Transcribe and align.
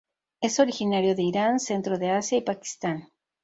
Es 0.41 0.59
originario 0.59 1.13
de 1.13 1.21
Irán, 1.21 1.59
centro 1.59 1.99
de 1.99 2.09
Asia 2.09 2.39
y 2.39 2.41
Pakistán. 2.41 3.09